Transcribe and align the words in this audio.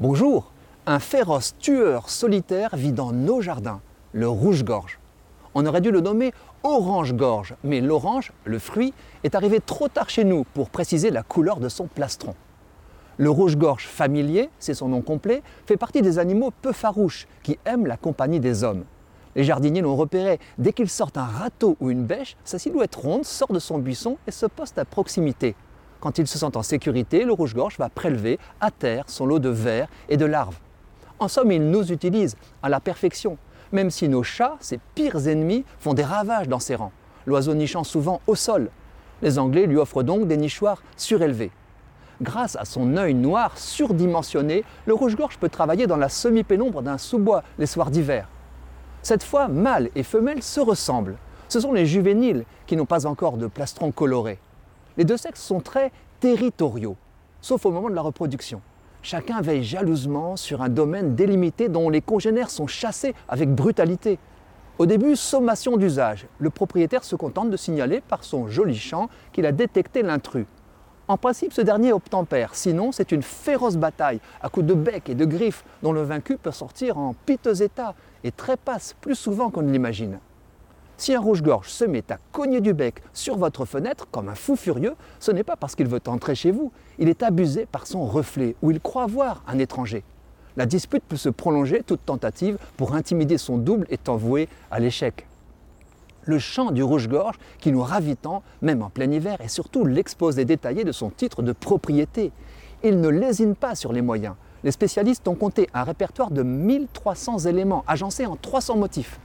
Bonjour, 0.00 0.50
un 0.86 0.98
féroce 0.98 1.54
tueur 1.58 2.08
solitaire 2.08 2.74
vit 2.74 2.92
dans 2.92 3.12
nos 3.12 3.42
jardins, 3.42 3.80
le 4.12 4.26
rouge-gorge. 4.26 4.98
On 5.54 5.66
aurait 5.66 5.82
dû 5.82 5.90
le 5.90 6.00
nommer 6.00 6.32
orange-gorge, 6.62 7.54
mais 7.62 7.82
l'orange, 7.82 8.32
le 8.44 8.58
fruit, 8.58 8.94
est 9.22 9.34
arrivé 9.34 9.60
trop 9.60 9.88
tard 9.88 10.08
chez 10.08 10.24
nous 10.24 10.44
pour 10.54 10.70
préciser 10.70 11.10
la 11.10 11.22
couleur 11.22 11.60
de 11.60 11.68
son 11.68 11.88
plastron. 11.88 12.34
Le 13.18 13.28
rouge-gorge 13.28 13.86
familier, 13.86 14.48
c'est 14.58 14.74
son 14.74 14.88
nom 14.88 15.02
complet, 15.02 15.42
fait 15.66 15.76
partie 15.76 16.00
des 16.00 16.18
animaux 16.18 16.52
peu 16.62 16.72
farouches 16.72 17.28
qui 17.42 17.58
aiment 17.66 17.86
la 17.86 17.98
compagnie 17.98 18.40
des 18.40 18.64
hommes. 18.64 18.84
Les 19.36 19.44
jardiniers 19.44 19.82
l'ont 19.82 19.96
repéré. 19.96 20.40
Dès 20.56 20.72
qu'il 20.72 20.88
sort 20.88 21.10
un 21.16 21.24
râteau 21.24 21.76
ou 21.80 21.90
une 21.90 22.04
bêche, 22.04 22.36
sa 22.44 22.58
silhouette 22.58 22.94
ronde 22.94 23.26
sort 23.26 23.52
de 23.52 23.58
son 23.58 23.78
buisson 23.78 24.16
et 24.26 24.30
se 24.30 24.46
poste 24.46 24.78
à 24.78 24.86
proximité. 24.86 25.54
Quand 26.02 26.18
il 26.18 26.26
se 26.26 26.36
sent 26.36 26.56
en 26.56 26.64
sécurité, 26.64 27.24
le 27.24 27.32
rouge-gorge 27.32 27.78
va 27.78 27.88
prélever 27.88 28.40
à 28.60 28.72
terre 28.72 29.04
son 29.06 29.24
lot 29.24 29.38
de 29.38 29.48
vers 29.48 29.86
et 30.08 30.16
de 30.16 30.24
larves. 30.24 30.58
En 31.20 31.28
somme, 31.28 31.52
il 31.52 31.70
nous 31.70 31.92
utilise 31.92 32.34
à 32.60 32.68
la 32.68 32.80
perfection, 32.80 33.38
même 33.70 33.88
si 33.88 34.08
nos 34.08 34.24
chats, 34.24 34.56
ses 34.58 34.80
pires 34.96 35.28
ennemis, 35.28 35.64
font 35.78 35.94
des 35.94 36.02
ravages 36.02 36.48
dans 36.48 36.58
ses 36.58 36.74
rangs, 36.74 36.90
l'oiseau 37.24 37.54
nichant 37.54 37.84
souvent 37.84 38.20
au 38.26 38.34
sol. 38.34 38.70
Les 39.22 39.38
Anglais 39.38 39.66
lui 39.66 39.76
offrent 39.76 40.02
donc 40.02 40.26
des 40.26 40.36
nichoirs 40.36 40.82
surélevés. 40.96 41.52
Grâce 42.20 42.56
à 42.56 42.64
son 42.64 42.96
œil 42.96 43.14
noir 43.14 43.56
surdimensionné, 43.56 44.64
le 44.86 44.94
rouge-gorge 44.94 45.38
peut 45.38 45.48
travailler 45.48 45.86
dans 45.86 45.96
la 45.96 46.08
semi-pénombre 46.08 46.82
d'un 46.82 46.98
sous-bois 46.98 47.44
les 47.60 47.66
soirs 47.66 47.92
d'hiver. 47.92 48.28
Cette 49.04 49.22
fois, 49.22 49.46
mâle 49.46 49.88
et 49.94 50.02
femelle 50.02 50.42
se 50.42 50.58
ressemblent. 50.58 51.16
Ce 51.48 51.60
sont 51.60 51.72
les 51.72 51.86
juvéniles 51.86 52.44
qui 52.66 52.74
n'ont 52.74 52.86
pas 52.86 53.06
encore 53.06 53.36
de 53.36 53.46
plastron 53.46 53.92
coloré. 53.92 54.40
Les 54.96 55.04
deux 55.04 55.16
sexes 55.16 55.42
sont 55.42 55.60
très 55.60 55.90
territoriaux, 56.20 56.96
sauf 57.40 57.64
au 57.64 57.70
moment 57.70 57.88
de 57.88 57.94
la 57.94 58.02
reproduction. 58.02 58.60
Chacun 59.02 59.40
veille 59.40 59.64
jalousement 59.64 60.36
sur 60.36 60.62
un 60.62 60.68
domaine 60.68 61.14
délimité 61.14 61.68
dont 61.68 61.90
les 61.90 62.00
congénères 62.00 62.50
sont 62.50 62.66
chassés 62.66 63.14
avec 63.28 63.52
brutalité. 63.52 64.18
Au 64.78 64.86
début, 64.86 65.16
sommation 65.16 65.76
d'usage. 65.76 66.26
Le 66.38 66.50
propriétaire 66.50 67.04
se 67.04 67.16
contente 67.16 67.50
de 67.50 67.56
signaler 67.56 68.00
par 68.00 68.22
son 68.22 68.48
joli 68.48 68.76
chant 68.76 69.08
qu'il 69.32 69.46
a 69.46 69.52
détecté 69.52 70.02
l'intrus. 70.02 70.46
En 71.08 71.16
principe, 71.16 71.52
ce 71.52 71.60
dernier 71.62 71.92
obtempère, 71.92 72.54
sinon 72.54 72.92
c'est 72.92 73.12
une 73.12 73.22
féroce 73.22 73.76
bataille 73.76 74.20
à 74.40 74.48
coups 74.48 74.66
de 74.66 74.74
bec 74.74 75.08
et 75.08 75.14
de 75.14 75.24
griffes 75.24 75.64
dont 75.82 75.92
le 75.92 76.02
vaincu 76.02 76.36
peut 76.36 76.52
sortir 76.52 76.96
en 76.96 77.14
piteux 77.26 77.62
état 77.62 77.94
et 78.24 78.30
trépasse 78.30 78.94
plus 79.00 79.16
souvent 79.16 79.50
qu'on 79.50 79.62
ne 79.62 79.72
l'imagine. 79.72 80.20
Si 81.02 81.12
un 81.16 81.20
rouge-gorge 81.20 81.68
se 81.68 81.84
met 81.84 82.04
à 82.12 82.18
cogner 82.30 82.60
du 82.60 82.74
bec 82.74 83.02
sur 83.12 83.36
votre 83.36 83.64
fenêtre 83.64 84.06
comme 84.12 84.28
un 84.28 84.36
fou 84.36 84.54
furieux, 84.54 84.94
ce 85.18 85.32
n'est 85.32 85.42
pas 85.42 85.56
parce 85.56 85.74
qu'il 85.74 85.88
veut 85.88 85.98
entrer 86.06 86.36
chez 86.36 86.52
vous, 86.52 86.70
il 87.00 87.08
est 87.08 87.24
abusé 87.24 87.66
par 87.66 87.88
son 87.88 88.04
reflet 88.04 88.54
ou 88.62 88.70
il 88.70 88.78
croit 88.78 89.06
voir 89.06 89.42
un 89.48 89.58
étranger. 89.58 90.04
La 90.56 90.64
dispute 90.64 91.02
peut 91.02 91.16
se 91.16 91.28
prolonger, 91.28 91.82
toute 91.84 92.06
tentative 92.06 92.56
pour 92.76 92.94
intimider 92.94 93.36
son 93.36 93.58
double 93.58 93.88
étant 93.90 94.14
vouée 94.16 94.48
à 94.70 94.78
l'échec 94.78 95.26
le 96.24 96.38
chant 96.38 96.70
du 96.70 96.84
rouge-gorge 96.84 97.34
qui 97.58 97.72
nous 97.72 97.82
ravit 97.82 98.14
tant, 98.16 98.44
même 98.60 98.80
en 98.80 98.88
plein 98.88 99.10
hiver, 99.10 99.40
et 99.40 99.48
surtout 99.48 99.84
l'exposé 99.84 100.44
détaillé 100.44 100.84
de 100.84 100.92
son 100.92 101.10
titre 101.10 101.42
de 101.42 101.50
propriété. 101.50 102.30
Il 102.84 103.00
ne 103.00 103.08
lésine 103.08 103.56
pas 103.56 103.74
sur 103.74 103.92
les 103.92 104.02
moyens. 104.02 104.36
Les 104.62 104.70
spécialistes 104.70 105.26
ont 105.26 105.34
compté 105.34 105.68
un 105.74 105.82
répertoire 105.82 106.30
de 106.30 106.44
1300 106.44 107.38
éléments 107.40 107.82
agencés 107.88 108.24
en 108.24 108.36
300 108.36 108.76
motifs. 108.76 109.18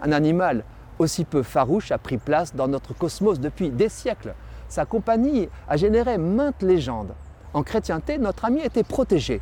Un 0.00 0.12
animal 0.12 0.64
aussi 0.98 1.24
peu 1.24 1.42
farouche 1.42 1.92
a 1.92 1.98
pris 1.98 2.18
place 2.18 2.54
dans 2.54 2.68
notre 2.68 2.94
cosmos 2.94 3.40
depuis 3.40 3.70
des 3.70 3.88
siècles. 3.88 4.34
Sa 4.68 4.84
compagnie 4.84 5.48
a 5.68 5.76
généré 5.76 6.18
maintes 6.18 6.62
légendes. 6.62 7.14
En 7.54 7.62
chrétienté, 7.62 8.18
notre 8.18 8.44
ami 8.44 8.60
était 8.60 8.82
protégé. 8.82 9.40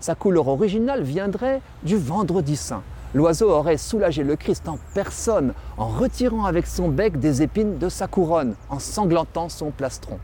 Sa 0.00 0.14
couleur 0.14 0.48
originale 0.48 1.02
viendrait 1.02 1.60
du 1.82 1.96
vendredi 1.96 2.56
saint. 2.56 2.82
L'oiseau 3.14 3.50
aurait 3.50 3.76
soulagé 3.76 4.24
le 4.24 4.36
Christ 4.36 4.68
en 4.68 4.78
personne 4.94 5.52
en 5.76 5.86
retirant 5.86 6.46
avec 6.46 6.66
son 6.66 6.88
bec 6.88 7.20
des 7.20 7.42
épines 7.42 7.76
de 7.76 7.90
sa 7.90 8.06
couronne, 8.06 8.54
en 8.70 8.78
sanglantant 8.78 9.50
son 9.50 9.70
plastron. 9.70 10.18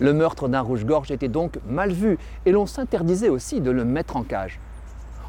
Le 0.00 0.12
meurtre 0.12 0.48
d'un 0.48 0.60
rouge-gorge 0.60 1.10
était 1.10 1.28
donc 1.28 1.58
mal 1.68 1.92
vu 1.92 2.18
et 2.44 2.50
l'on 2.50 2.66
s'interdisait 2.66 3.28
aussi 3.28 3.60
de 3.60 3.70
le 3.70 3.84
mettre 3.84 4.16
en 4.16 4.24
cage. 4.24 4.58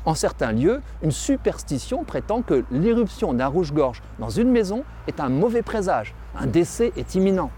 En 0.05 0.15
certains 0.15 0.51
lieux, 0.51 0.81
une 1.03 1.11
superstition 1.11 2.03
prétend 2.03 2.41
que 2.41 2.63
l'irruption 2.71 3.33
d'un 3.33 3.47
rouge-gorge 3.47 4.01
dans 4.19 4.29
une 4.29 4.49
maison 4.49 4.83
est 5.07 5.19
un 5.19 5.29
mauvais 5.29 5.61
présage, 5.61 6.15
un 6.37 6.47
décès 6.47 6.93
est 6.95 7.15
imminent. 7.15 7.51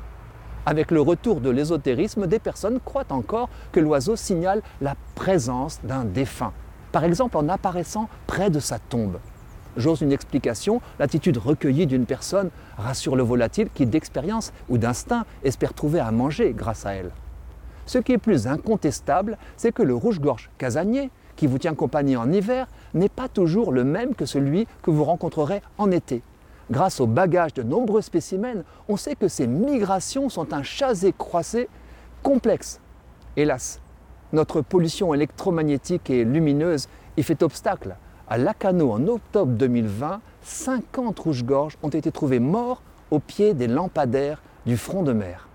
Avec 0.65 0.91
le 0.91 1.01
retour 1.01 1.41
de 1.41 1.49
l'ésotérisme, 1.49 2.27
des 2.27 2.39
personnes 2.39 2.79
croient 2.83 3.11
encore 3.11 3.49
que 3.71 3.79
l'oiseau 3.79 4.15
signale 4.15 4.61
la 4.79 4.95
présence 5.15 5.79
d'un 5.83 6.05
défunt 6.05 6.53
par 6.91 7.03
exemple 7.03 7.37
en 7.37 7.49
apparaissant 7.49 8.09
près 8.27 8.49
de 8.49 8.59
sa 8.59 8.79
tombe. 8.79 9.17
J'ose 9.77 10.01
une 10.01 10.11
explication, 10.11 10.81
l'attitude 10.99 11.37
recueillie 11.37 11.87
d'une 11.87 12.05
personne 12.05 12.49
rassure 12.77 13.15
le 13.15 13.23
volatile 13.23 13.69
qui 13.73 13.85
d'expérience 13.85 14.51
ou 14.67 14.77
d'instinct 14.77 15.25
espère 15.43 15.73
trouver 15.73 16.01
à 16.01 16.11
manger 16.11 16.53
grâce 16.53 16.85
à 16.85 16.93
elle. 16.93 17.11
Ce 17.85 17.97
qui 17.97 18.11
est 18.11 18.17
plus 18.17 18.47
incontestable, 18.47 19.37
c'est 19.55 19.71
que 19.71 19.81
le 19.81 19.95
rouge-gorge 19.95 20.49
casanier, 20.57 21.09
qui 21.41 21.47
vous 21.47 21.57
tient 21.57 21.73
compagnie 21.73 22.15
en 22.17 22.31
hiver, 22.31 22.67
n'est 22.93 23.09
pas 23.09 23.27
toujours 23.27 23.71
le 23.71 23.83
même 23.83 24.13
que 24.13 24.27
celui 24.27 24.67
que 24.83 24.91
vous 24.91 25.03
rencontrerez 25.03 25.63
en 25.79 25.89
été. 25.89 26.21
Grâce 26.69 26.99
au 26.99 27.07
bagage 27.07 27.55
de 27.55 27.63
nombreux 27.63 28.03
spécimens, 28.03 28.61
on 28.87 28.95
sait 28.95 29.15
que 29.15 29.27
ces 29.27 29.47
migrations 29.47 30.29
sont 30.29 30.53
un 30.53 30.61
chasé 30.61 31.15
croisé 31.17 31.67
complexe. 32.21 32.79
Hélas, 33.37 33.81
notre 34.33 34.61
pollution 34.61 35.15
électromagnétique 35.15 36.11
et 36.11 36.25
lumineuse 36.25 36.87
y 37.17 37.23
fait 37.23 37.41
obstacle. 37.41 37.95
À 38.29 38.37
Lacano, 38.37 38.91
en 38.91 39.07
octobre 39.07 39.53
2020, 39.53 40.21
50 40.43 41.17
rouges-gorges 41.17 41.75
ont 41.81 41.89
été 41.89 42.11
trouvés 42.11 42.39
morts 42.39 42.83
au 43.09 43.17
pied 43.17 43.55
des 43.55 43.65
lampadaires 43.65 44.43
du 44.67 44.77
front 44.77 45.01
de 45.01 45.13
mer. 45.13 45.47